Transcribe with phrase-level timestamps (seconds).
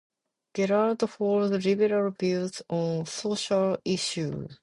[0.55, 4.57] Gerrard holds liberal views on social issues.